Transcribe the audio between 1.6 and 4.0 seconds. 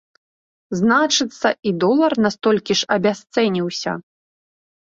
і долар на столькі ж абясцэніўся.